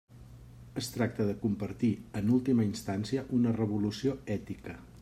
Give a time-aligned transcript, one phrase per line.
[0.81, 1.89] Es tracta de compartir,
[2.21, 4.79] en última instància una revolució ètica.